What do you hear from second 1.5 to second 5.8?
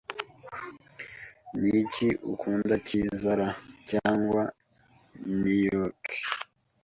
Niki ukunda cyiza, L.A. cyangwa New